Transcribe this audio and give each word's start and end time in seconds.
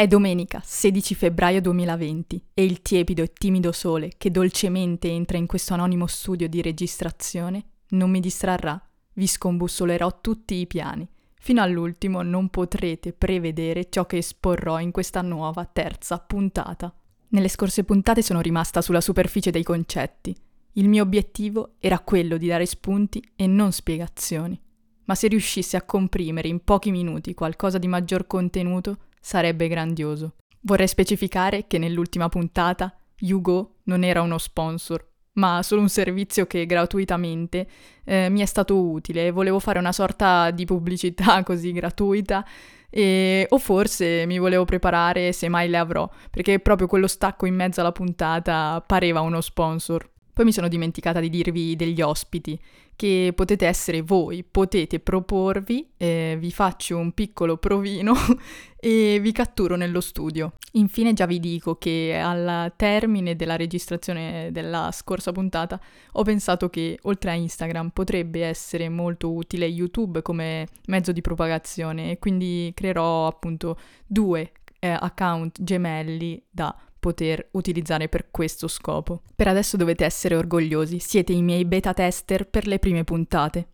È 0.00 0.06
domenica 0.06 0.62
16 0.64 1.14
febbraio 1.14 1.60
2020 1.60 2.42
e 2.54 2.64
il 2.64 2.80
tiepido 2.80 3.20
e 3.22 3.34
timido 3.34 3.70
sole 3.70 4.12
che 4.16 4.30
dolcemente 4.30 5.10
entra 5.10 5.36
in 5.36 5.44
questo 5.44 5.74
anonimo 5.74 6.06
studio 6.06 6.48
di 6.48 6.62
registrazione 6.62 7.64
non 7.88 8.10
mi 8.10 8.20
distrarrà. 8.20 8.82
Vi 9.12 9.26
scombussolerò 9.26 10.22
tutti 10.22 10.54
i 10.54 10.66
piani. 10.66 11.06
Fino 11.38 11.60
all'ultimo 11.60 12.22
non 12.22 12.48
potrete 12.48 13.12
prevedere 13.12 13.90
ciò 13.90 14.06
che 14.06 14.16
esporrò 14.16 14.80
in 14.80 14.90
questa 14.90 15.20
nuova 15.20 15.66
terza 15.66 16.18
puntata. 16.18 16.90
Nelle 17.28 17.48
scorse 17.48 17.84
puntate 17.84 18.22
sono 18.22 18.40
rimasta 18.40 18.80
sulla 18.80 19.02
superficie 19.02 19.50
dei 19.50 19.64
concetti. 19.64 20.34
Il 20.72 20.88
mio 20.88 21.02
obiettivo 21.02 21.74
era 21.78 21.98
quello 21.98 22.38
di 22.38 22.46
dare 22.46 22.64
spunti 22.64 23.22
e 23.36 23.46
non 23.46 23.70
spiegazioni. 23.70 24.58
Ma 25.04 25.14
se 25.14 25.28
riuscissi 25.28 25.76
a 25.76 25.82
comprimere 25.82 26.48
in 26.48 26.64
pochi 26.64 26.90
minuti 26.90 27.34
qualcosa 27.34 27.76
di 27.76 27.86
maggior 27.86 28.26
contenuto, 28.26 28.96
sarebbe 29.20 29.68
grandioso. 29.68 30.34
Vorrei 30.62 30.88
specificare 30.88 31.66
che 31.66 31.78
nell'ultima 31.78 32.28
puntata 32.28 32.94
Yugo 33.20 33.76
non 33.84 34.02
era 34.02 34.22
uno 34.22 34.38
sponsor, 34.38 35.06
ma 35.34 35.62
solo 35.62 35.80
un 35.80 35.88
servizio 35.88 36.46
che 36.46 36.66
gratuitamente 36.66 37.66
eh, 38.04 38.28
mi 38.28 38.40
è 38.40 38.46
stato 38.46 38.78
utile 38.80 39.30
volevo 39.30 39.60
fare 39.60 39.78
una 39.78 39.92
sorta 39.92 40.50
di 40.50 40.64
pubblicità 40.64 41.42
così 41.44 41.72
gratuita 41.72 42.44
e, 42.90 43.46
o 43.48 43.58
forse 43.58 44.26
mi 44.26 44.38
volevo 44.38 44.64
preparare 44.64 45.32
se 45.32 45.48
mai 45.48 45.68
le 45.68 45.78
avrò, 45.78 46.10
perché 46.30 46.58
proprio 46.58 46.88
quello 46.88 47.06
stacco 47.06 47.46
in 47.46 47.54
mezzo 47.54 47.80
alla 47.80 47.92
puntata 47.92 48.82
pareva 48.84 49.20
uno 49.20 49.40
sponsor. 49.40 50.08
Poi 50.32 50.44
mi 50.44 50.52
sono 50.52 50.68
dimenticata 50.68 51.20
di 51.20 51.28
dirvi 51.28 51.76
degli 51.76 52.00
ospiti, 52.00 52.58
che 53.00 53.32
potete 53.34 53.66
essere 53.66 54.02
voi, 54.02 54.44
potete 54.44 55.00
proporvi, 55.00 55.88
eh, 55.96 56.36
vi 56.38 56.52
faccio 56.52 56.98
un 56.98 57.12
piccolo 57.12 57.56
provino 57.56 58.12
e 58.78 59.18
vi 59.22 59.32
catturo 59.32 59.74
nello 59.74 60.02
studio. 60.02 60.52
Infine 60.72 61.14
già 61.14 61.24
vi 61.24 61.40
dico 61.40 61.76
che 61.76 62.20
al 62.22 62.74
termine 62.76 63.36
della 63.36 63.56
registrazione 63.56 64.50
della 64.52 64.90
scorsa 64.92 65.32
puntata 65.32 65.80
ho 66.12 66.22
pensato 66.24 66.68
che 66.68 66.98
oltre 67.04 67.30
a 67.30 67.32
Instagram 67.32 67.88
potrebbe 67.88 68.44
essere 68.44 68.90
molto 68.90 69.32
utile 69.32 69.64
YouTube 69.64 70.20
come 70.20 70.66
mezzo 70.88 71.10
di 71.10 71.22
propagazione 71.22 72.10
e 72.10 72.18
quindi 72.18 72.70
creerò 72.74 73.28
appunto 73.28 73.78
due 74.06 74.52
eh, 74.78 74.90
account 74.90 75.62
gemelli 75.62 76.42
da 76.50 76.76
poter 77.00 77.48
utilizzare 77.52 78.08
per 78.08 78.30
questo 78.30 78.68
scopo. 78.68 79.22
Per 79.34 79.48
adesso 79.48 79.76
dovete 79.76 80.04
essere 80.04 80.36
orgogliosi, 80.36 81.00
siete 81.00 81.32
i 81.32 81.42
miei 81.42 81.64
beta 81.64 81.92
tester 81.92 82.48
per 82.48 82.66
le 82.66 82.78
prime 82.78 83.02
puntate. 83.02 83.72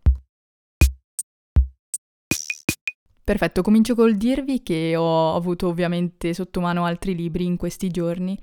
Perfetto, 3.23 3.61
comincio 3.61 3.93
col 3.93 4.15
dirvi 4.15 4.63
che 4.63 4.95
ho 4.95 5.35
avuto 5.35 5.67
ovviamente 5.67 6.33
sotto 6.33 6.61
mano 6.61 6.85
altri 6.85 7.13
libri 7.13 7.43
in 7.43 7.57
questi 7.57 7.89
giorni 7.89 8.39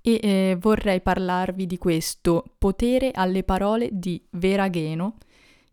e 0.00 0.20
eh, 0.22 0.56
vorrei 0.60 1.00
parlarvi 1.00 1.66
di 1.66 1.76
questo 1.76 2.44
Potere 2.56 3.10
alle 3.12 3.42
parole 3.42 3.88
di 3.90 4.24
Vera 4.30 4.68
Gheno, 4.68 5.16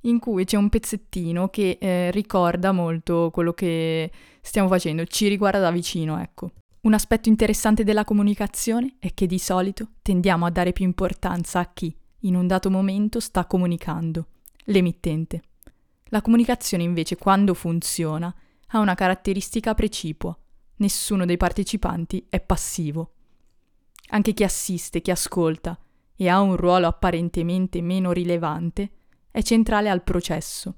in 0.02 0.18
cui 0.18 0.46
c'è 0.46 0.58
un 0.58 0.70
pezzettino 0.70 1.50
che 1.50 1.78
eh, 1.80 2.10
ricorda 2.10 2.72
molto 2.72 3.30
quello 3.32 3.54
che 3.54 4.10
stiamo 4.42 4.68
facendo, 4.68 5.06
ci 5.06 5.28
riguarda 5.28 5.60
da 5.60 5.70
vicino, 5.70 6.20
ecco. 6.20 6.52
Un 6.86 6.94
aspetto 6.94 7.30
interessante 7.30 7.84
della 7.84 8.04
comunicazione 8.04 8.98
è 9.00 9.16
che 9.16 9.26
di 9.26 9.40
solito 9.40 9.94
tendiamo 10.04 10.46
a 10.46 10.52
dare 10.52 10.72
più 10.72 10.86
importanza 10.86 11.60
a 11.60 11.72
chi, 11.74 11.96
in 12.20 12.36
un 12.36 12.46
dato 12.46 12.70
momento, 12.70 13.20
sta 13.20 13.48
comunicando, 13.48 14.28
l'emittente. 14.66 15.42
La 16.10 16.22
comunicazione 16.22 16.84
invece, 16.84 17.16
quando 17.16 17.56
funziona, 17.56 18.32
ha 18.68 18.80
una 18.80 18.94
caratteristica 18.94 19.74
precipua. 19.74 20.38
Nessuno 20.76 21.26
dei 21.26 21.38
partecipanti 21.38 22.28
è 22.30 22.40
passivo. 22.40 23.14
Anche 24.10 24.34
chi 24.34 24.44
assiste, 24.44 25.02
chi 25.02 25.10
ascolta 25.10 25.76
e 26.16 26.30
ha 26.30 26.40
un 26.40 26.56
ruolo 26.56 26.86
apparentemente 26.86 27.82
meno 27.82 28.12
rilevante, 28.12 28.92
è 29.32 29.42
centrale 29.42 29.90
al 29.90 30.04
processo. 30.04 30.76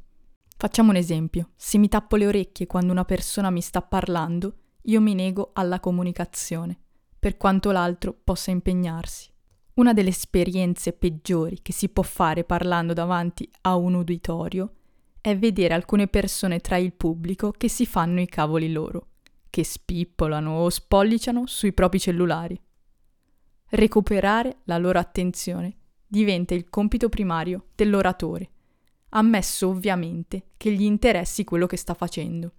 Facciamo 0.56 0.91
un 0.91 0.96
esempio. 0.96 1.50
Se 1.57 1.78
mi 1.78 1.90
tappo 1.90 2.16
le 2.16 2.28
orecchie 2.28 2.66
quando 2.66 2.94
una 2.94 3.03
persona 3.03 3.50
mi 3.50 3.59
sta 3.59 3.81
parlando, 3.81 4.59
io 4.87 5.01
mi 5.01 5.13
nego 5.15 5.51
alla 5.53 5.79
comunicazione, 5.79 6.77
per 7.19 7.37
quanto 7.37 7.71
l'altro 7.71 8.15
possa 8.23 8.51
impegnarsi. 8.51 9.29
Una 9.75 9.93
delle 9.93 10.09
esperienze 10.09 10.93
peggiori 10.93 11.61
che 11.61 11.71
si 11.71 11.89
può 11.89 12.03
fare 12.03 12.43
parlando 12.43 12.93
davanti 12.93 13.49
a 13.61 13.75
un 13.75 13.93
uditorio 13.95 14.73
è 15.21 15.37
vedere 15.37 15.73
alcune 15.73 16.07
persone 16.07 16.59
tra 16.59 16.77
il 16.77 16.93
pubblico 16.93 17.51
che 17.51 17.67
si 17.67 17.85
fanno 17.85 18.21
i 18.21 18.27
cavoli 18.27 18.71
loro, 18.71 19.09
che 19.49 19.63
spippolano 19.63 20.59
o 20.59 20.69
spolliciano 20.69 21.45
sui 21.47 21.73
propri 21.73 21.99
cellulari. 21.99 22.59
Recuperare 23.69 24.59
la 24.63 24.77
loro 24.77 24.99
attenzione 24.99 25.75
diventa 26.07 26.53
il 26.53 26.69
compito 26.69 27.09
primario 27.09 27.65
dell'oratore, 27.75 28.49
ammesso 29.09 29.67
ovviamente 29.67 30.51
che 30.55 30.71
gli 30.71 30.83
interessi 30.83 31.43
quello 31.43 31.65
che 31.65 31.75
sta 31.75 31.93
facendo. 31.93 32.53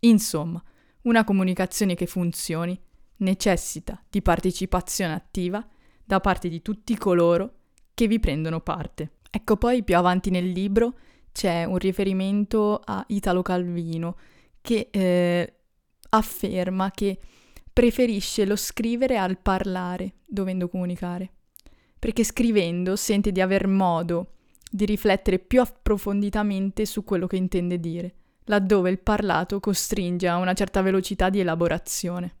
Insomma, 0.00 0.62
una 1.04 1.24
comunicazione 1.24 1.94
che 1.94 2.06
funzioni 2.06 2.78
necessita 3.18 4.02
di 4.08 4.22
partecipazione 4.22 5.14
attiva 5.14 5.66
da 6.04 6.20
parte 6.20 6.48
di 6.48 6.62
tutti 6.62 6.96
coloro 6.96 7.52
che 7.94 8.06
vi 8.06 8.20
prendono 8.20 8.60
parte. 8.60 9.12
Ecco 9.30 9.56
poi 9.56 9.82
più 9.82 9.96
avanti 9.96 10.30
nel 10.30 10.48
libro 10.48 10.98
c'è 11.32 11.64
un 11.64 11.78
riferimento 11.78 12.80
a 12.84 13.04
Italo 13.08 13.42
Calvino 13.42 14.16
che 14.60 14.88
eh, 14.90 15.54
afferma 16.10 16.90
che 16.90 17.18
preferisce 17.72 18.46
lo 18.46 18.56
scrivere 18.56 19.18
al 19.18 19.38
parlare 19.38 20.14
dovendo 20.26 20.68
comunicare, 20.68 21.30
perché 21.98 22.22
scrivendo 22.22 22.94
sente 22.96 23.32
di 23.32 23.40
aver 23.40 23.66
modo 23.66 24.34
di 24.70 24.84
riflettere 24.84 25.38
più 25.38 25.60
approfonditamente 25.60 26.86
su 26.86 27.04
quello 27.04 27.26
che 27.26 27.36
intende 27.36 27.80
dire 27.80 28.14
laddove 28.44 28.90
il 28.90 28.98
parlato 28.98 29.60
costringe 29.60 30.28
a 30.28 30.36
una 30.36 30.52
certa 30.52 30.82
velocità 30.82 31.30
di 31.30 31.40
elaborazione. 31.40 32.36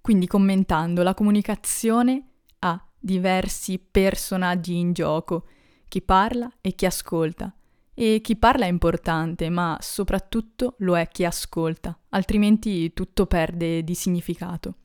Quindi 0.00 0.26
commentando, 0.26 1.02
la 1.02 1.14
comunicazione 1.14 2.26
ha 2.60 2.84
diversi 2.98 3.78
personaggi 3.78 4.76
in 4.76 4.92
gioco, 4.92 5.46
chi 5.88 6.02
parla 6.02 6.50
e 6.60 6.74
chi 6.74 6.86
ascolta. 6.86 7.54
E 7.94 8.20
chi 8.22 8.36
parla 8.36 8.64
è 8.64 8.68
importante, 8.68 9.50
ma 9.50 9.76
soprattutto 9.80 10.76
lo 10.78 10.96
è 10.96 11.06
chi 11.08 11.24
ascolta, 11.24 11.96
altrimenti 12.10 12.92
tutto 12.94 13.26
perde 13.26 13.84
di 13.84 13.94
significato. 13.94 14.76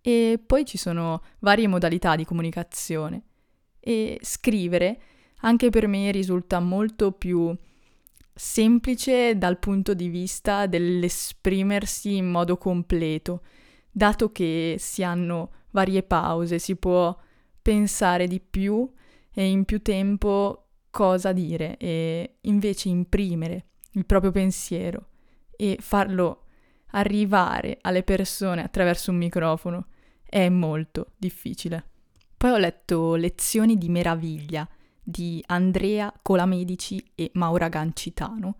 E 0.00 0.42
poi 0.44 0.64
ci 0.64 0.76
sono 0.76 1.22
varie 1.38 1.68
modalità 1.68 2.16
di 2.16 2.24
comunicazione 2.24 3.22
e 3.80 4.18
scrivere 4.22 5.00
anche 5.40 5.70
per 5.70 5.86
me 5.86 6.10
risulta 6.10 6.58
molto 6.58 7.12
più 7.12 7.56
semplice 8.38 9.38
dal 9.38 9.58
punto 9.58 9.94
di 9.94 10.08
vista 10.08 10.66
dell'esprimersi 10.66 12.16
in 12.16 12.30
modo 12.30 12.58
completo, 12.58 13.42
dato 13.90 14.30
che 14.30 14.76
si 14.78 15.02
hanno 15.02 15.52
varie 15.70 16.02
pause, 16.02 16.58
si 16.58 16.76
può 16.76 17.16
pensare 17.62 18.26
di 18.26 18.38
più 18.40 18.88
e 19.32 19.46
in 19.46 19.64
più 19.64 19.80
tempo 19.80 20.66
cosa 20.90 21.32
dire 21.32 21.78
e 21.78 22.36
invece 22.42 22.90
imprimere 22.90 23.68
il 23.92 24.04
proprio 24.04 24.30
pensiero 24.30 25.08
e 25.56 25.78
farlo 25.80 26.44
arrivare 26.90 27.78
alle 27.80 28.02
persone 28.02 28.62
attraverso 28.62 29.10
un 29.10 29.16
microfono 29.16 29.86
è 30.22 30.48
molto 30.50 31.12
difficile. 31.16 31.84
Poi 32.36 32.50
ho 32.50 32.58
letto 32.58 33.14
Lezioni 33.14 33.78
di 33.78 33.88
meraviglia 33.88 34.68
di 35.08 35.40
Andrea 35.46 36.12
Colamedici 36.20 37.12
e 37.14 37.30
Maura 37.34 37.68
Gancitano 37.68 38.56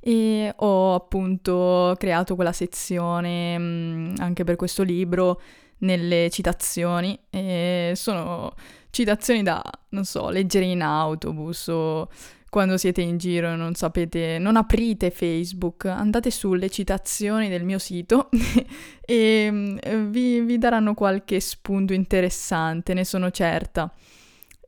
e 0.00 0.50
ho 0.56 0.94
appunto 0.94 1.94
creato 1.98 2.34
quella 2.34 2.52
sezione 2.52 3.58
mm, 3.58 4.14
anche 4.18 4.44
per 4.44 4.56
questo 4.56 4.82
libro 4.82 5.40
nelle 5.78 6.30
citazioni 6.30 7.18
e 7.28 7.92
sono 7.96 8.54
citazioni 8.88 9.42
da, 9.42 9.62
non 9.90 10.06
so, 10.06 10.30
leggere 10.30 10.64
in 10.64 10.80
autobus 10.80 11.68
o 11.68 12.08
quando 12.48 12.78
siete 12.78 13.02
in 13.02 13.18
giro 13.18 13.52
e 13.52 13.56
non 13.56 13.74
sapete, 13.74 14.38
non 14.38 14.56
aprite 14.56 15.10
Facebook, 15.10 15.86
andate 15.86 16.30
sulle 16.30 16.70
citazioni 16.70 17.48
del 17.50 17.64
mio 17.64 17.78
sito 17.78 18.30
e 19.04 19.48
mm, 19.50 19.76
vi, 20.10 20.40
vi 20.40 20.56
daranno 20.56 20.94
qualche 20.94 21.40
spunto 21.40 21.92
interessante, 21.92 22.94
ne 22.94 23.04
sono 23.04 23.30
certa. 23.30 23.92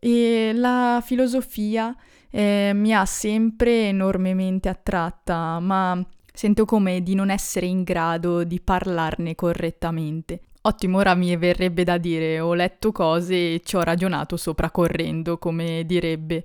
E 0.07 0.53
la 0.55 1.03
filosofia 1.05 1.93
eh, 2.31 2.71
mi 2.73 2.95
ha 2.95 3.05
sempre 3.05 3.89
enormemente 3.89 4.69
attratta, 4.69 5.59
ma 5.59 6.01
sento 6.33 6.65
come 6.65 7.03
di 7.03 7.17
non 7.17 7.29
essere 7.29 7.67
in 7.67 7.83
grado 7.83 8.45
di 8.45 8.61
parlarne 8.61 9.35
correttamente. 9.35 10.43
Ottimo, 10.63 10.99
ora 10.99 11.17
mi 11.17 11.37
verrebbe 11.37 11.83
da 11.83 11.99
dire 11.99 12.39
ho 12.39 12.55
letto 12.55 12.93
cose 12.93 13.55
e 13.55 13.63
ci 13.65 13.75
ho 13.75 13.83
ragionato 13.83 14.37
sopra 14.37 14.71
correndo, 14.71 15.39
come 15.39 15.83
direbbe 15.85 16.45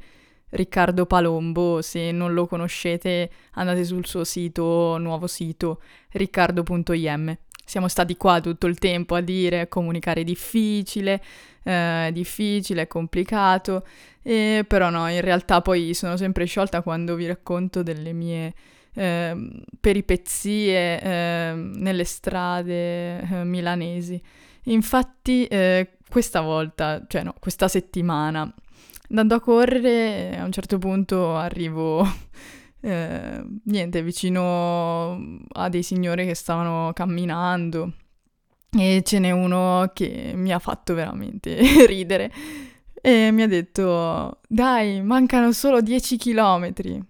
Riccardo 0.49 1.05
Palombo, 1.05 1.83
se 1.83 2.11
non 2.11 2.33
lo 2.33 2.47
conoscete 2.47 3.29
andate 3.51 3.85
sul 3.85 4.07
suo 4.07 4.23
sito, 4.23 4.97
nuovo 4.97 5.27
sito, 5.27 5.81
riccardo.im. 6.09 7.37
siamo 7.71 7.87
stati 7.87 8.17
qua 8.17 8.41
tutto 8.41 8.67
il 8.67 8.77
tempo 8.77 9.15
a 9.15 9.21
dire 9.21 9.69
comunicare 9.69 10.21
è 10.21 10.23
difficile, 10.25 11.23
eh, 11.63 12.09
difficile, 12.11 12.81
è 12.81 12.87
complicato, 12.87 13.85
e 14.21 14.65
però 14.67 14.89
no, 14.89 15.07
in 15.07 15.21
realtà 15.21 15.61
poi 15.61 15.93
sono 15.93 16.17
sempre 16.17 16.43
sciolta 16.43 16.81
quando 16.81 17.15
vi 17.15 17.27
racconto 17.27 17.81
delle 17.81 18.11
mie 18.11 18.53
eh, 18.93 19.63
peripezie 19.79 21.01
eh, 21.01 21.53
nelle 21.55 22.03
strade 22.03 23.21
eh, 23.21 23.43
milanesi. 23.45 24.21
Infatti 24.63 25.45
eh, 25.45 25.91
questa 26.09 26.41
volta, 26.41 27.05
cioè 27.07 27.23
no, 27.23 27.35
questa 27.39 27.69
settimana, 27.69 28.53
andando 29.07 29.35
a 29.35 29.39
correre, 29.39 30.37
a 30.37 30.43
un 30.43 30.51
certo 30.51 30.77
punto 30.77 31.37
arrivo 31.37 32.05
eh, 32.81 33.43
niente, 33.65 34.01
vicino 34.01 35.39
a 35.53 35.69
dei 35.69 35.83
signori 35.83 36.25
che 36.25 36.33
stavano 36.33 36.91
camminando 36.93 37.93
e 38.71 39.01
ce 39.05 39.19
n'è 39.19 39.31
uno 39.31 39.91
che 39.93 40.31
mi 40.33 40.51
ha 40.51 40.59
fatto 40.59 40.93
veramente 40.93 41.59
ridere 41.85 42.31
e 42.93 43.31
mi 43.31 43.43
ha 43.43 43.47
detto 43.47 44.39
dai, 44.47 45.01
mancano 45.01 45.51
solo 45.51 45.81
10 45.81 46.17
chilometri. 46.17 47.03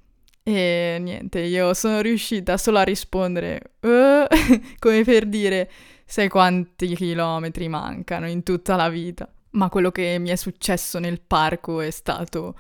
E 0.44 0.97
niente, 1.00 1.39
io 1.39 1.74
sono 1.74 2.01
riuscita 2.01 2.57
solo 2.57 2.79
a 2.79 2.83
rispondere 2.83 3.74
uh, 3.81 4.25
come 4.79 5.03
per 5.03 5.27
dire 5.27 5.69
sai 6.06 6.29
quanti 6.29 6.95
chilometri 6.95 7.67
mancano 7.67 8.27
in 8.27 8.44
tutta 8.44 8.75
la 8.75 8.89
vita. 8.89 9.31
Ma 9.51 9.69
quello 9.69 9.91
che 9.91 10.17
mi 10.17 10.29
è 10.29 10.35
successo 10.35 10.97
nel 11.00 11.21
parco 11.21 11.81
è 11.81 11.91
stato 11.91 12.56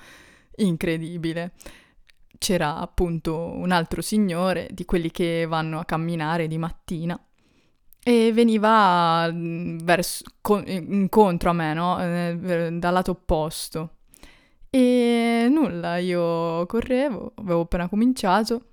incredibile 0.57 1.53
c'era 2.41 2.77
appunto 2.77 3.37
un 3.37 3.69
altro 3.69 4.01
signore 4.01 4.67
di 4.71 4.83
quelli 4.83 5.11
che 5.11 5.45
vanno 5.47 5.77
a 5.77 5.85
camminare 5.85 6.47
di 6.47 6.57
mattina 6.57 7.23
e 8.03 8.31
veniva 8.33 9.31
mm, 9.31 9.77
verso, 9.83 10.23
con, 10.41 10.63
incontro 10.65 11.51
a 11.51 11.53
me, 11.53 11.73
no? 11.75 12.01
Eh, 12.01 12.69
dal 12.79 12.93
lato 12.93 13.11
opposto. 13.11 13.97
E 14.71 15.47
nulla, 15.51 15.97
io 15.97 16.65
correvo, 16.65 17.33
avevo 17.35 17.61
appena 17.61 17.87
cominciato 17.87 18.69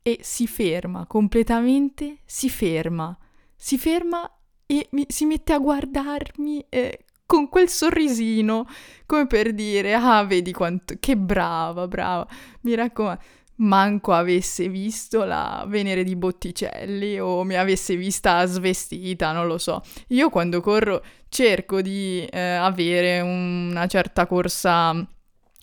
e 0.00 0.20
si 0.22 0.46
ferma 0.46 1.04
completamente, 1.06 2.18
si 2.24 2.48
ferma, 2.48 3.18
si 3.56 3.78
ferma 3.78 4.30
e 4.64 4.86
mi, 4.92 5.06
si 5.08 5.24
mette 5.24 5.52
a 5.52 5.58
guardarmi 5.58 6.66
eh, 6.68 7.04
con 7.32 7.48
quel 7.48 7.70
sorrisino, 7.70 8.66
come 9.06 9.26
per 9.26 9.54
dire, 9.54 9.94
ah, 9.94 10.22
vedi 10.22 10.52
quanto, 10.52 10.96
che 11.00 11.16
brava, 11.16 11.88
brava, 11.88 12.26
mi 12.60 12.74
raccomando. 12.74 13.22
Manco 13.54 14.12
avesse 14.12 14.68
visto 14.68 15.24
la 15.24 15.64
Venere 15.66 16.04
di 16.04 16.16
Botticelli 16.16 17.18
o 17.20 17.44
mi 17.44 17.54
avesse 17.54 17.96
vista 17.96 18.44
svestita, 18.44 19.32
non 19.32 19.46
lo 19.46 19.56
so. 19.56 19.80
Io 20.08 20.28
quando 20.28 20.60
corro 20.60 21.02
cerco 21.28 21.80
di 21.80 22.22
eh, 22.24 22.38
avere 22.38 23.20
una 23.20 23.86
certa 23.86 24.26
corsa 24.26 24.94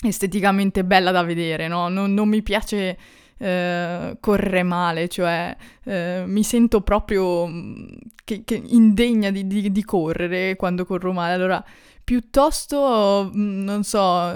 esteticamente 0.02 0.84
bella 0.84 1.12
da 1.12 1.24
vedere, 1.24 1.68
no? 1.68 1.88
Non, 1.90 2.14
non 2.14 2.30
mi 2.30 2.42
piace 2.42 2.98
eh, 3.40 4.18
correre 4.20 4.64
male, 4.64 5.08
cioè 5.08 5.56
eh, 5.86 6.24
mi 6.28 6.44
sento 6.44 6.82
proprio 6.82 7.48
mm, 7.48 7.88
che, 8.26 8.44
che 8.44 8.62
indegna 8.64 9.32
di, 9.32 9.48
di, 9.48 9.72
di, 9.72 9.84
correre 9.86 10.58
quando 10.58 10.86
corro 10.86 11.14
male, 11.14 11.34
allora 11.34 11.64
piuttosto, 12.04 13.32
mm, 13.34 13.64
non 13.64 13.84
so, 13.84 14.34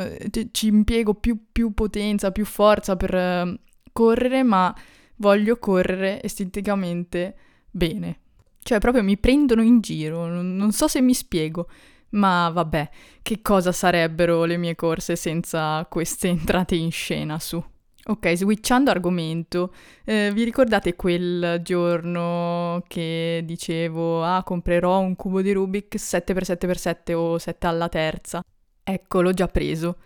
ci 0.52 0.68
impiego 0.68 1.16
più, 1.16 1.48
più 1.52 1.74
potenza, 1.74 2.32
più 2.32 2.46
forza 2.46 2.96
per 2.96 3.14
eh, 3.14 3.60
correre, 3.92 4.44
ma 4.44 4.74
voglio 5.18 5.58
correre 5.58 6.22
esteticamente 6.24 7.36
bene. 7.70 8.20
Cioè 8.64 8.80
proprio 8.80 9.04
mi 9.04 9.18
prendono 9.18 9.62
in 9.62 9.82
giro, 9.82 10.28
non 10.28 10.72
so 10.72 10.88
se 10.88 11.02
mi 11.02 11.14
spiego. 11.14 11.68
Ma 12.12 12.50
vabbè, 12.50 12.90
che 13.22 13.42
cosa 13.42 13.72
sarebbero 13.72 14.46
le 14.46 14.58
mie 14.58 14.76
corse 14.76 15.16
senza 15.16 15.86
queste 15.90 16.30
entrate 16.30 16.76
in 16.76 16.92
scena 16.92 17.40
su? 17.40 17.62
Ok, 18.06 18.34
switchando 18.34 18.92
argomento, 18.92 19.74
eh, 20.04 20.30
vi 20.34 20.44
ricordate 20.44 20.94
quel 20.94 21.62
giorno 21.64 22.84
che 22.88 23.42
dicevo, 23.46 24.22
ah, 24.26 24.44
comprerò 24.44 25.00
un 25.00 25.16
cubo 25.16 25.42
di 25.42 25.54
Rubik 25.54 25.96
7x7x7 25.96 27.14
o 27.14 27.38
7 27.38 27.66
alla 27.66 27.88
terza? 27.88 28.44
Ecco, 28.84 29.22
l'ho 29.22 29.32
già 29.32 29.48
preso 29.48 30.00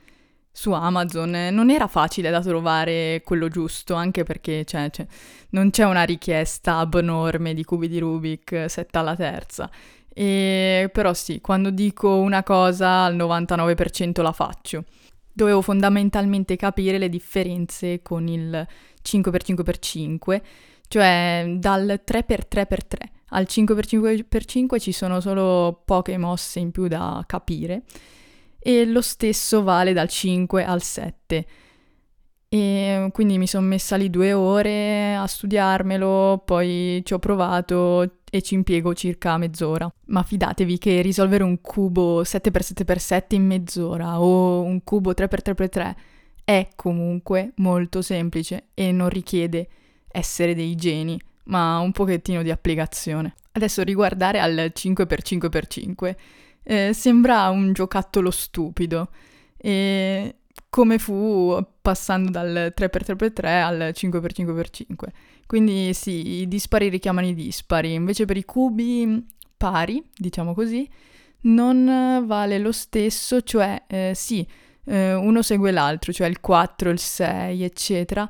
su 0.52 0.74
Amazon. 0.74 1.50
Non 1.52 1.72
era 1.72 1.88
facile 1.88 2.30
da 2.30 2.40
trovare 2.40 3.24
quello 3.26 3.48
giusto, 3.48 3.96
anche 3.96 4.22
perché 4.24 4.64
cioè, 4.64 4.92
cioè, 4.92 5.08
non 5.52 5.72
c'è 5.72 5.86
una 5.86 6.04
richiesta 6.04 6.78
abnorme 6.78 7.56
di 7.56 7.64
cubi 7.64 7.88
di 7.88 7.98
Rubik 7.98 8.66
7 8.70 8.98
alla 9.00 9.16
terza. 9.16 9.72
E, 10.14 10.90
però 10.94 11.16
sì, 11.16 11.42
quando 11.42 11.72
dico 11.72 12.18
una 12.18 12.44
cosa 12.44 13.06
al 13.06 13.16
99% 13.16 14.22
la 14.22 14.32
faccio 14.34 14.84
dovevo 15.38 15.62
fondamentalmente 15.62 16.56
capire 16.56 16.98
le 16.98 17.10
differenze 17.10 18.02
con 18.02 18.28
il 18.28 18.68
5x5x5, 19.04 20.42
cioè 20.88 21.56
dal 21.60 22.02
3x3x3 22.04 22.96
al 23.30 23.46
5x5x5 23.48 24.80
ci 24.80 24.92
sono 24.92 25.20
solo 25.20 25.84
poche 25.86 26.18
mosse 26.18 26.60
in 26.60 26.72
più 26.72 26.88
da 26.88 27.24
capire 27.28 27.84
e 28.58 28.86
lo 28.86 29.02
stesso 29.02 29.62
vale 29.62 29.94
dal 29.94 30.10
5 30.10 30.66
al 30.66 30.82
7. 30.82 31.46
E 32.50 33.10
quindi 33.12 33.38
mi 33.38 33.48
sono 33.48 33.68
messa 33.68 33.98
lì 33.98 34.10
due 34.10 34.32
ore 34.32 35.16
a 35.16 35.28
studiarmelo, 35.28 36.44
poi 36.46 37.02
ci 37.04 37.14
ho 37.14 37.20
provato 37.20 38.20
e 38.30 38.42
ci 38.42 38.54
impiego 38.54 38.94
circa 38.94 39.38
mezz'ora. 39.38 39.92
Ma 40.06 40.24
fidatevi 40.24 40.78
che 40.78 41.02
risolvere 41.02 41.44
un 41.44 41.60
cubo 41.60 42.22
7x7x7 42.22 43.36
in 43.36 43.46
mezz'ora 43.46 44.22
o 44.22 44.62
un 44.62 44.84
cubo 44.84 45.12
3x3x3 45.12 45.96
è 46.46 46.70
comunque 46.76 47.52
molto 47.58 48.02
semplice 48.02 48.68
e 48.74 48.94
non 48.94 49.10
richiede 49.10 49.68
essere 50.10 50.56
dei 50.56 50.76
geni, 50.76 51.20
ma 51.46 51.80
un 51.80 51.92
pochettino 51.92 52.42
di 52.44 52.52
applicazione. 52.52 53.36
Adesso 53.52 53.84
riguardare 53.84 54.40
al 54.40 54.72
5x5x5 54.74 56.16
eh, 56.64 56.94
sembra 56.94 57.50
un 57.50 57.74
giocattolo 57.74 58.32
stupido 58.32 59.10
e 59.58 60.36
come 60.70 61.00
fu 61.00 61.66
passando 61.88 62.30
dal 62.30 62.74
3x3x3 62.76 63.46
al 63.46 63.92
5x5x5. 63.96 64.96
Quindi 65.46 65.94
sì, 65.94 66.42
i 66.42 66.48
dispari 66.50 66.90
richiamano 66.90 67.28
i 67.28 67.34
dispari, 67.34 67.94
invece 67.94 68.26
per 68.26 68.36
i 68.36 68.44
cubi 68.44 69.26
pari, 69.56 70.04
diciamo 70.14 70.54
così, 70.54 70.86
non 71.44 72.26
vale 72.26 72.58
lo 72.60 72.74
stesso, 72.74 73.42
cioè 73.42 73.84
eh, 73.88 74.12
sì, 74.14 74.46
eh, 74.84 75.14
uno 75.14 75.42
segue 75.42 75.72
l'altro, 75.72 76.12
cioè 76.12 76.28
il 76.28 76.42
4, 76.42 76.90
il 76.90 77.00
6, 77.00 77.64
eccetera, 77.64 78.30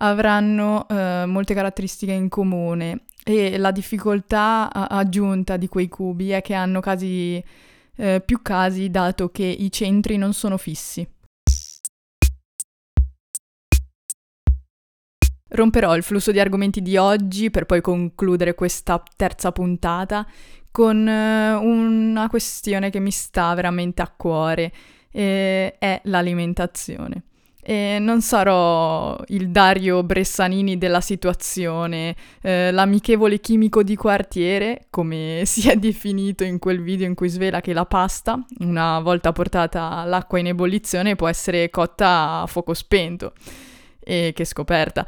avranno 0.00 0.84
eh, 0.88 1.24
molte 1.24 1.54
caratteristiche 1.54 2.10
in 2.10 2.28
comune 2.28 3.02
e 3.22 3.58
la 3.58 3.70
difficoltà 3.70 4.72
aggiunta 4.72 5.56
di 5.56 5.68
quei 5.68 5.86
cubi 5.86 6.30
è 6.30 6.42
che 6.42 6.54
hanno 6.54 6.80
casi, 6.80 7.40
eh, 7.94 8.20
più 8.24 8.42
casi 8.42 8.90
dato 8.90 9.28
che 9.28 9.44
i 9.44 9.70
centri 9.70 10.16
non 10.16 10.32
sono 10.32 10.56
fissi. 10.56 11.06
Romperò 15.48 15.96
il 15.96 16.02
flusso 16.02 16.30
di 16.30 16.40
argomenti 16.40 16.82
di 16.82 16.96
oggi 16.96 17.50
per 17.50 17.64
poi 17.64 17.80
concludere 17.80 18.54
questa 18.54 19.02
terza 19.16 19.50
puntata 19.50 20.26
con 20.70 21.08
eh, 21.08 21.54
una 21.54 22.28
questione 22.28 22.90
che 22.90 23.00
mi 23.00 23.10
sta 23.10 23.52
veramente 23.54 24.02
a 24.02 24.12
cuore, 24.14 24.72
eh, 25.10 25.76
è 25.78 26.00
l'alimentazione. 26.04 27.22
E 27.60 27.98
non 28.00 28.22
sarò 28.22 29.18
il 29.26 29.50
Dario 29.50 30.02
Bressanini 30.02 30.78
della 30.78 31.02
situazione, 31.02 32.16
eh, 32.40 32.70
l'amichevole 32.70 33.40
chimico 33.40 33.82
di 33.82 33.94
quartiere, 33.94 34.86
come 34.88 35.42
si 35.46 35.68
è 35.68 35.76
definito 35.76 36.44
in 36.44 36.58
quel 36.58 36.80
video 36.80 37.06
in 37.06 37.14
cui 37.14 37.28
svela 37.28 37.60
che 37.60 37.72
la 37.72 37.84
pasta, 37.84 38.42
una 38.60 39.00
volta 39.00 39.32
portata 39.32 40.04
l'acqua 40.04 40.38
in 40.38 40.46
ebollizione, 40.46 41.16
può 41.16 41.28
essere 41.28 41.68
cotta 41.70 42.42
a 42.42 42.46
fuoco 42.46 42.72
spento. 42.72 43.32
E 44.00 44.32
che 44.34 44.46
scoperta. 44.46 45.04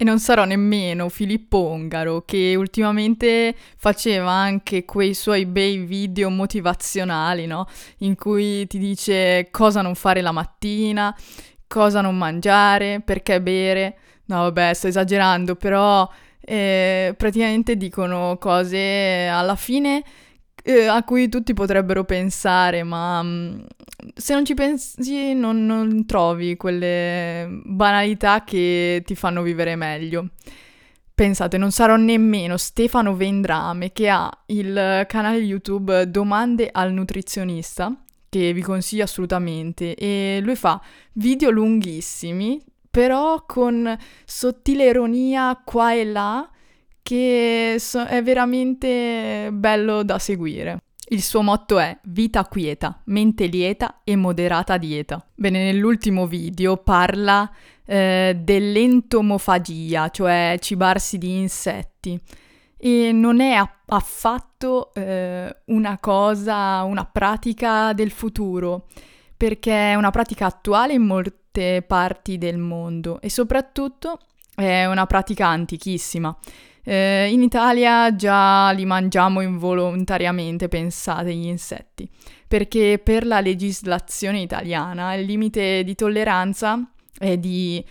E 0.00 0.04
non 0.04 0.18
sarò 0.18 0.46
nemmeno 0.46 1.10
Filippo 1.10 1.58
Ongaro, 1.58 2.22
che 2.24 2.54
ultimamente 2.56 3.54
faceva 3.76 4.30
anche 4.30 4.86
quei 4.86 5.12
suoi 5.12 5.44
bei 5.44 5.76
video 5.76 6.30
motivazionali, 6.30 7.44
no? 7.44 7.66
In 7.98 8.14
cui 8.14 8.66
ti 8.66 8.78
dice 8.78 9.48
cosa 9.50 9.82
non 9.82 9.94
fare 9.94 10.22
la 10.22 10.32
mattina, 10.32 11.14
cosa 11.66 12.00
non 12.00 12.16
mangiare, 12.16 13.02
perché 13.04 13.42
bere. 13.42 13.98
No, 14.24 14.38
vabbè, 14.44 14.72
sto 14.72 14.86
esagerando, 14.86 15.54
però 15.54 16.08
eh, 16.40 17.12
praticamente 17.14 17.76
dicono 17.76 18.38
cose 18.40 19.28
alla 19.30 19.54
fine 19.54 20.02
eh, 20.62 20.86
a 20.86 21.02
cui 21.04 21.28
tutti 21.28 21.54
potrebbero 21.54 22.04
pensare, 22.04 22.82
ma 22.82 23.22
mm, 23.22 23.60
se 24.14 24.34
non 24.34 24.44
ci 24.44 24.54
pensi 24.54 25.34
non, 25.34 25.64
non 25.66 26.06
trovi 26.06 26.56
quelle 26.56 27.48
banalità 27.64 28.44
che 28.44 29.02
ti 29.04 29.14
fanno 29.14 29.42
vivere 29.42 29.76
meglio. 29.76 30.30
Pensate, 31.14 31.58
non 31.58 31.70
sarò 31.70 31.96
nemmeno 31.96 32.56
Stefano 32.56 33.14
Vendrame 33.14 33.92
che 33.92 34.08
ha 34.08 34.30
il 34.46 35.04
canale 35.06 35.36
YouTube 35.36 36.08
Domande 36.10 36.70
al 36.72 36.92
nutrizionista, 36.92 37.94
che 38.30 38.54
vi 38.54 38.62
consiglio 38.62 39.04
assolutamente, 39.04 39.94
e 39.94 40.40
lui 40.42 40.56
fa 40.56 40.80
video 41.12 41.50
lunghissimi, 41.50 42.62
però 42.90 43.44
con 43.46 43.98
sottile 44.24 44.86
ironia 44.86 45.60
qua 45.62 45.92
e 45.92 46.04
là, 46.04 46.48
che 47.02 47.76
so- 47.78 48.04
è 48.04 48.22
veramente 48.22 49.50
bello 49.52 50.02
da 50.02 50.18
seguire. 50.18 50.78
Il 51.12 51.22
suo 51.22 51.42
motto 51.42 51.80
è 51.80 51.98
vita 52.04 52.44
quieta, 52.44 53.00
mente 53.06 53.46
lieta 53.46 54.02
e 54.04 54.14
moderata 54.14 54.76
dieta. 54.76 55.24
Bene, 55.34 55.64
nell'ultimo 55.64 56.28
video 56.28 56.76
parla 56.76 57.50
eh, 57.84 58.38
dell'entomofagia, 58.40 60.08
cioè 60.10 60.56
cibarsi 60.60 61.18
di 61.18 61.36
insetti. 61.36 62.16
E 62.76 63.10
non 63.12 63.40
è 63.40 63.60
affatto 63.86 64.94
eh, 64.94 65.56
una 65.66 65.98
cosa, 65.98 66.82
una 66.84 67.04
pratica 67.04 67.92
del 67.92 68.12
futuro, 68.12 68.86
perché 69.36 69.90
è 69.90 69.94
una 69.96 70.10
pratica 70.10 70.46
attuale 70.46 70.92
in 70.92 71.02
molte 71.02 71.82
parti 71.86 72.38
del 72.38 72.58
mondo 72.58 73.20
e 73.20 73.28
soprattutto 73.28 74.20
è 74.54 74.86
una 74.86 75.06
pratica 75.06 75.48
antichissima. 75.48 76.36
Eh, 76.82 77.28
in 77.30 77.42
Italia 77.42 78.14
già 78.14 78.70
li 78.70 78.84
mangiamo 78.84 79.40
involontariamente, 79.40 80.68
pensate, 80.68 81.34
gli 81.34 81.46
insetti, 81.46 82.08
perché 82.48 83.00
per 83.02 83.26
la 83.26 83.40
legislazione 83.40 84.40
italiana 84.40 85.14
il 85.14 85.26
limite 85.26 85.84
di 85.84 85.94
tolleranza 85.94 86.90
è 87.18 87.36
di 87.36 87.84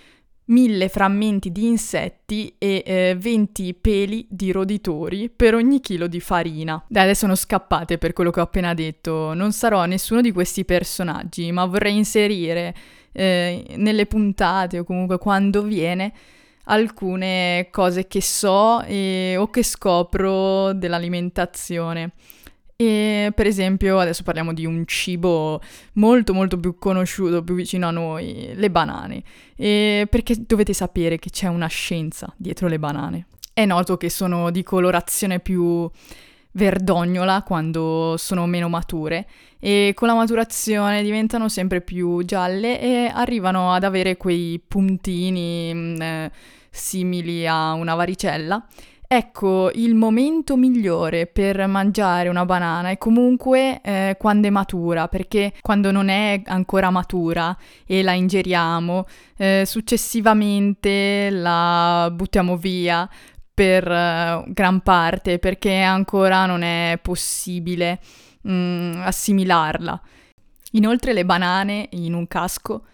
mille 0.49 0.89
frammenti 0.89 1.51
di 1.51 1.67
insetti 1.67 2.55
e 2.57 2.83
eh, 2.85 3.15
20 3.17 3.73
peli 3.75 4.25
di 4.29 4.51
roditori 4.51 5.29
per 5.29 5.53
ogni 5.53 5.79
chilo 5.79 6.07
di 6.07 6.19
farina. 6.19 6.83
Dai, 6.87 7.03
adesso 7.03 7.21
sono 7.21 7.35
scappate 7.35 7.97
per 7.97 8.13
quello 8.13 8.31
che 8.31 8.39
ho 8.39 8.43
appena 8.43 8.73
detto. 8.73 9.33
Non 9.33 9.51
sarò 9.51 9.85
nessuno 9.85 10.21
di 10.21 10.31
questi 10.31 10.65
personaggi, 10.65 11.51
ma 11.51 11.65
vorrei 11.65 11.95
inserire 11.95 12.75
eh, 13.11 13.63
nelle 13.77 14.05
puntate 14.05 14.79
o 14.79 14.83
comunque 14.83 15.17
quando 15.17 15.61
viene 15.61 16.13
alcune 16.69 17.67
cose 17.71 18.07
che 18.07 18.21
so 18.21 18.81
e, 18.83 19.35
o 19.37 19.49
che 19.49 19.63
scopro 19.63 20.73
dell'alimentazione. 20.73 22.11
E 22.75 23.33
per 23.35 23.45
esempio, 23.45 23.99
adesso 23.99 24.23
parliamo 24.23 24.53
di 24.53 24.65
un 24.65 24.85
cibo 24.85 25.59
molto 25.93 26.33
molto 26.33 26.57
più 26.57 26.77
conosciuto, 26.77 27.43
più 27.43 27.53
vicino 27.53 27.87
a 27.87 27.91
noi, 27.91 28.51
le 28.53 28.71
banane. 28.71 29.21
E 29.55 30.07
perché 30.09 30.35
dovete 30.45 30.71
sapere 30.71 31.19
che 31.19 31.29
c'è 31.29 31.47
una 31.47 31.67
scienza 31.67 32.33
dietro 32.37 32.69
le 32.69 32.79
banane. 32.79 33.25
È 33.51 33.65
noto 33.65 33.97
che 33.97 34.09
sono 34.09 34.49
di 34.49 34.63
colorazione 34.63 35.41
più 35.41 35.89
verdognola 36.51 37.43
quando 37.43 38.15
sono 38.17 38.45
meno 38.47 38.69
mature 38.69 39.27
e 39.59 39.91
con 39.95 40.07
la 40.07 40.15
maturazione 40.15 41.03
diventano 41.03 41.49
sempre 41.49 41.81
più 41.81 42.23
gialle 42.23 42.79
e 42.79 43.11
arrivano 43.13 43.73
ad 43.73 43.83
avere 43.83 44.17
quei 44.17 44.61
puntini 44.65 45.73
mh, 45.73 46.01
eh, 46.01 46.31
simili 46.69 47.45
a 47.47 47.73
una 47.73 47.95
varicella. 47.95 48.65
Ecco, 49.11 49.71
il 49.73 49.95
momento 49.95 50.55
migliore 50.55 51.25
per 51.25 51.65
mangiare 51.65 52.29
una 52.29 52.45
banana 52.45 52.91
è 52.91 52.99
comunque 52.99 53.81
eh, 53.81 54.15
quando 54.19 54.45
è 54.45 54.51
matura, 54.51 55.07
perché 55.07 55.51
quando 55.61 55.89
non 55.89 56.09
è 56.09 56.43
ancora 56.45 56.91
matura 56.91 57.57
e 57.87 58.03
la 58.03 58.13
ingeriamo, 58.13 59.07
eh, 59.35 59.63
successivamente 59.65 61.31
la 61.31 62.07
buttiamo 62.13 62.55
via 62.55 63.09
per 63.59 63.85
uh, 63.91 64.49
gran 64.53 64.79
parte 64.79 65.37
perché 65.37 65.81
ancora 65.81 66.45
non 66.45 66.61
è 66.61 66.97
possibile 67.01 67.99
mm, 68.47 69.01
assimilarla. 69.01 70.01
Inoltre 70.71 71.11
le 71.11 71.25
banane 71.25 71.89
in 71.91 72.13
un 72.13 72.25
casco 72.25 72.85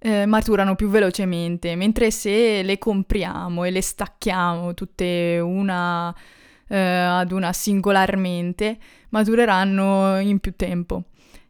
eh, 0.00 0.26
maturano 0.26 0.74
più 0.74 0.88
velocemente, 0.88 1.76
mentre 1.76 2.10
se 2.10 2.64
le 2.64 2.78
compriamo 2.78 3.62
e 3.62 3.70
le 3.70 3.80
stacchiamo 3.80 4.74
tutte 4.74 5.38
una 5.40 6.12
eh, 6.66 6.76
ad 6.76 7.30
una 7.30 7.52
singolarmente, 7.52 8.78
matureranno 9.10 10.18
in 10.18 10.40
più 10.40 10.56
tempo. 10.56 11.04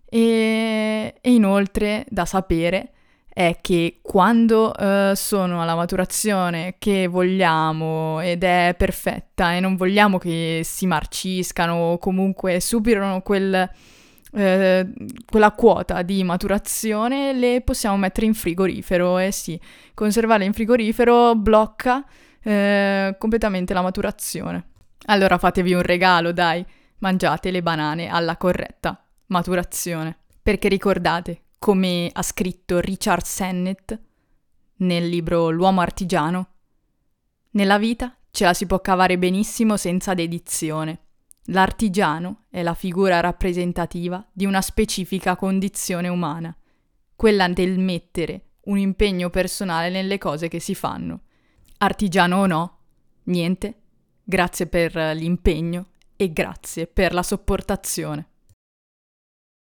E, 0.05 1.15
e 1.19 1.33
inoltre 1.33 2.05
da 2.11 2.27
sapere 2.27 2.93
è 3.35 3.59
che 3.63 4.01
quando 4.03 4.73
uh, 4.77 5.15
sono 5.15 5.63
alla 5.63 5.75
maturazione 5.75 6.75
che 6.79 7.07
vogliamo 7.07 8.21
ed 8.21 8.45
è 8.45 8.75
perfetta 8.77 9.55
e 9.55 9.61
non 9.61 9.77
vogliamo 9.77 10.19
che 10.19 10.61
si 10.65 10.87
marciscano 10.87 11.75
o 11.75 11.99
comunque 11.99 12.61
superano 12.61 13.23
quel, 13.23 13.71
uh, 14.33 14.39
quella 15.25 15.53
quota 15.53 16.03
di 16.03 16.23
maturazione, 16.25 17.33
le 17.33 17.63
possiamo 17.63 17.97
mettere 17.97 18.27
in 18.27 18.35
frigorifero 18.35 19.19
e 19.19 19.33
sì, 19.33 19.59
conservarle 19.95 20.45
in 20.45 20.53
frigorifero 20.53 21.35
blocca 21.35 21.97
uh, 21.97 23.17
completamente 23.17 23.73
la 23.73 23.83
maturazione. 23.83 24.67
Allora 25.07 25.39
fatevi 25.39 25.73
un 25.73 25.83
regalo, 25.83 26.33
dai, 26.33 26.65
mangiate 26.99 27.51
le 27.51 27.63
banane 27.63 28.09
alla 28.09 28.37
corretta 28.37 29.03
maturazione. 29.29 30.19
Perché 30.43 30.69
ricordate, 30.69 31.42
come 31.63 32.11
ha 32.13 32.23
scritto 32.23 32.81
Richard 32.81 33.23
Sennett 33.23 33.97
nel 34.79 35.09
libro 35.09 35.49
L'uomo 35.51 35.81
artigiano, 35.81 36.55
nella 37.51 37.79
vita 37.79 38.17
ce 38.33 38.47
la 38.47 38.53
si 38.53 38.67
può 38.67 38.81
cavare 38.81 39.17
benissimo 39.17 39.77
senza 39.77 40.13
dedizione. 40.13 41.03
L'artigiano 41.45 42.47
è 42.51 42.65
la 42.65 42.75
figura 42.75 43.21
rappresentativa 43.21 44.29
di 44.33 44.45
una 44.45 44.61
specifica 44.61 45.37
condizione 45.37 46.09
umana, 46.09 46.53
quella 47.15 47.47
del 47.47 47.79
mettere 47.79 48.55
un 48.63 48.79
impegno 48.79 49.31
personale 49.31 49.89
nelle 49.89 50.19
cose 50.19 50.49
che 50.49 50.59
si 50.59 50.75
fanno. 50.75 51.21
Artigiano 51.79 52.39
o 52.39 52.47
no, 52.47 52.79
niente, 53.27 53.83
grazie 54.25 54.67
per 54.67 54.97
l'impegno 55.15 55.91
e 56.17 56.33
grazie 56.33 56.89
per 56.89 57.15
la 57.15 57.23
sopportazione. 57.23 58.31